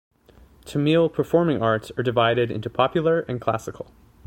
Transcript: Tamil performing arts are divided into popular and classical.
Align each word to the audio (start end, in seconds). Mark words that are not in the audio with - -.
Tamil 0.65 1.09
performing 1.09 1.61
arts 1.61 1.91
are 1.95 2.01
divided 2.01 2.49
into 2.49 2.71
popular 2.71 3.19
and 3.27 3.39
classical. 3.39 3.91